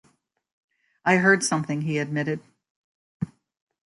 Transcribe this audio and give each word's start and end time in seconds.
"I 1.05 1.17
heard 1.17 1.43
something," 1.43 1.81
he 1.83 1.99
admitted. 1.99 2.39